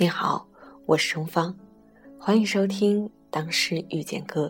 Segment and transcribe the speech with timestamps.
[0.00, 0.46] 你好，
[0.86, 1.52] 我是程芳，
[2.20, 4.46] 欢迎收听《当时遇见歌》。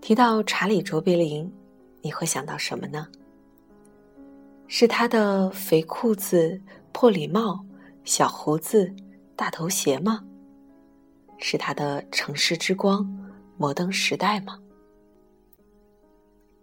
[0.00, 1.52] 提到查理·卓别林，
[2.00, 3.06] 你会想到什么呢？
[4.68, 6.58] 是他的肥裤子、
[6.92, 7.62] 破礼帽、
[8.04, 8.90] 小胡子、
[9.36, 10.24] 大头鞋吗？
[11.36, 13.00] 是他的《城市之光》
[13.58, 14.58] 《摩登时代》吗？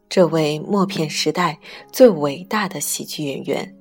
[0.09, 1.59] 这位默片时代
[1.91, 3.75] 最伟大的喜剧演员，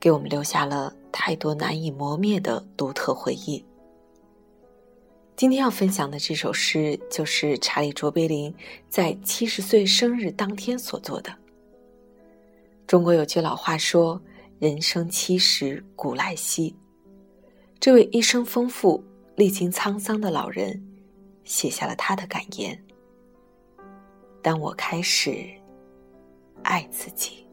[0.00, 0.92] 给我们留下了。
[1.12, 3.64] 太多难以磨灭的独特回忆。
[5.36, 8.54] 今天要分享的这首诗，就是查理·卓别林
[8.88, 11.34] 在七十岁生日当天所作的。
[12.86, 14.20] 中国有句老话说
[14.60, 16.74] ：“人生七十古来稀。”
[17.80, 19.02] 这位一生丰富、
[19.36, 20.82] 历经沧桑的老人，
[21.44, 22.78] 写下了他的感言
[24.42, 25.46] ：“当我开始
[26.62, 27.46] 爱自己。”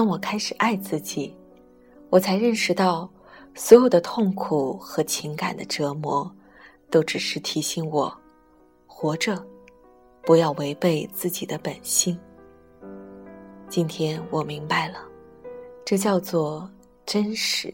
[0.00, 1.36] 当我开始爱自己，
[2.08, 3.06] 我才认识到，
[3.54, 6.34] 所有的痛苦和情感的折磨，
[6.88, 8.10] 都只是提醒我，
[8.86, 9.44] 活着，
[10.22, 12.18] 不要违背自己的本心。
[13.68, 15.06] 今天我明白了，
[15.84, 16.66] 这叫做
[17.04, 17.70] 真实。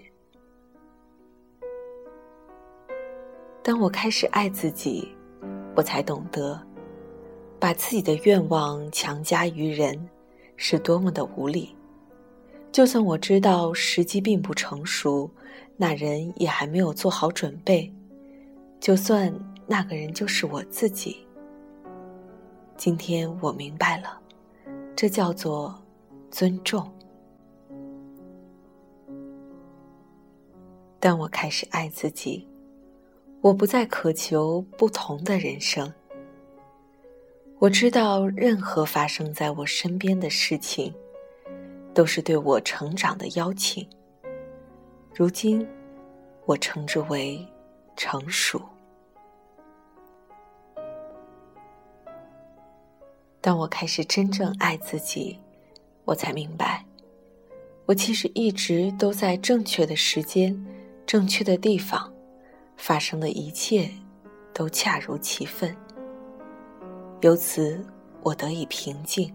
[3.62, 5.08] 当我开始爱自己，
[5.76, 6.60] 我才懂得，
[7.60, 10.10] 把自己的愿望强加于人，
[10.56, 11.72] 是多么的无理。
[12.76, 15.30] 就算我知道时机并不成熟，
[15.78, 17.90] 那人也还没有做好准备，
[18.78, 19.34] 就算
[19.66, 21.26] 那个人就是我自己。
[22.76, 24.20] 今天我明白了，
[24.94, 25.74] 这叫做
[26.30, 26.86] 尊重。
[31.00, 32.46] 当我开始爱自己，
[33.40, 35.90] 我不再渴求不同的人生。
[37.58, 40.92] 我知道，任何发生在我身边的事情。
[41.96, 43.88] 都是对我成长的邀请。
[45.14, 45.66] 如今，
[46.44, 47.42] 我称之为
[47.96, 48.60] 成熟。
[53.40, 55.40] 当我开始真正爱自己，
[56.04, 56.84] 我才明白，
[57.86, 60.54] 我其实一直都在正确的时间、
[61.06, 62.12] 正确的地方，
[62.76, 63.90] 发生的一切
[64.52, 65.74] 都恰如其分。
[67.22, 67.82] 由此，
[68.22, 69.34] 我得以平静。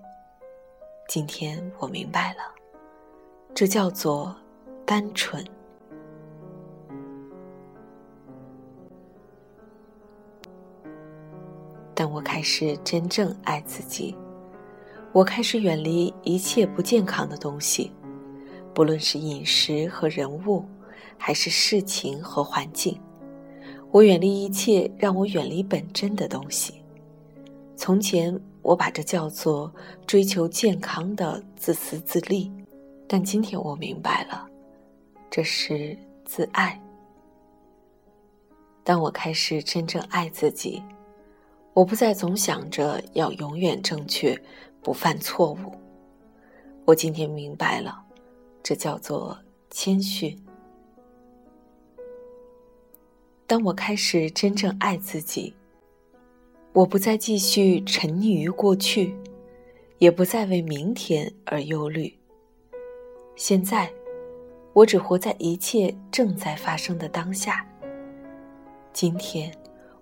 [1.13, 2.55] 今天我明白了，
[3.53, 4.33] 这叫做
[4.85, 5.45] 单纯。
[11.93, 14.15] 当我开始真正爱自己，
[15.11, 17.91] 我开始远离一切不健康的东西，
[18.73, 20.63] 不论是饮食和人物，
[21.17, 22.97] 还是事情和环境，
[23.91, 26.75] 我远离一切让我远离本真的东西。
[27.75, 28.41] 从前。
[28.61, 29.73] 我把这叫做
[30.05, 32.51] 追求健康的自私自利，
[33.07, 34.47] 但今天我明白了，
[35.29, 36.79] 这是自爱。
[38.83, 40.81] 当我开始真正爱自己，
[41.73, 44.39] 我不再总想着要永远正确，
[44.83, 45.73] 不犯错误。
[46.85, 48.03] 我今天明白了，
[48.61, 49.37] 这叫做
[49.69, 50.37] 谦逊。
[53.47, 55.53] 当我开始真正爱自己。
[56.73, 59.13] 我不再继续沉溺于过去，
[59.97, 62.17] 也不再为明天而忧虑。
[63.35, 63.91] 现在，
[64.71, 67.67] 我只活在一切正在发生的当下。
[68.93, 69.53] 今天，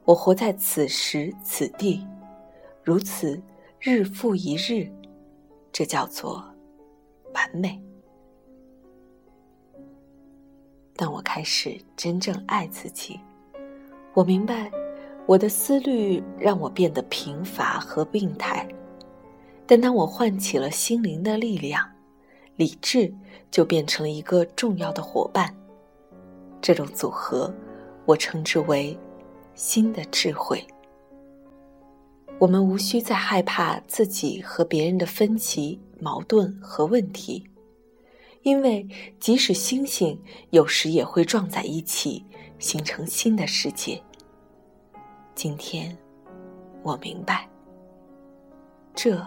[0.06, 2.06] 我活在此时此地，
[2.84, 3.42] 如此
[3.80, 4.88] 日复一日，
[5.72, 6.44] 这叫做
[7.34, 7.82] 完美。
[10.96, 13.20] 当我开始真正爱自己，
[14.14, 14.72] 我明白。
[15.30, 18.68] 我的思虑让我变得贫乏和病态，
[19.68, 21.88] 但当我唤起了心灵的力量，
[22.56, 23.14] 理智
[23.52, 25.56] 就变成了一个重要的伙伴。
[26.60, 27.54] 这种组合，
[28.08, 28.98] 我称之为
[29.54, 30.66] 新的智慧。
[32.40, 37.48] 我们无需再害怕自己和别人的分歧、矛盾和问题，
[38.42, 38.84] 因为
[39.20, 42.26] 即使星星有时也会撞在一起，
[42.58, 44.02] 形成新的世界。
[45.42, 45.98] 今天
[46.84, 47.48] 我明白
[48.94, 49.26] 这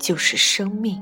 [0.00, 1.00] 就是生命。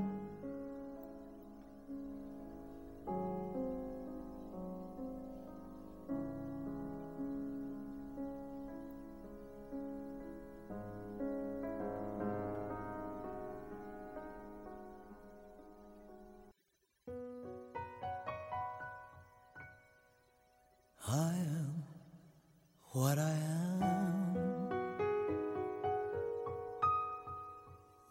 [22.95, 23.33] What I
[23.81, 24.69] am，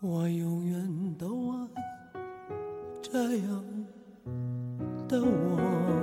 [0.02, 1.68] 我永远都爱
[3.02, 3.64] 这样
[5.08, 6.03] 的我。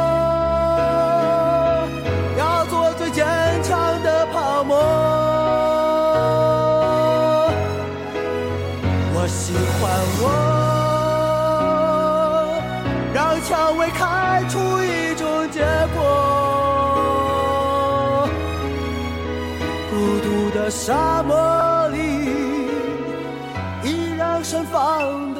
[13.47, 15.61] 蔷薇开出一种结
[15.95, 15.99] 果。
[19.89, 21.97] 孤独的沙漠里，
[23.83, 25.30] 依然盛放。